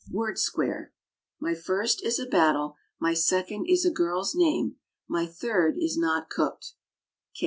[0.09, 0.91] WORD SQUARE.
[1.39, 2.75] My first is a battle.
[2.99, 4.77] My second is a girl's name.
[5.07, 6.73] My third is not cooked.